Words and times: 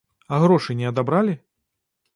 А 0.37 0.39
грошы 0.45 0.77
не 0.79 0.89
адабралі? 0.91 1.39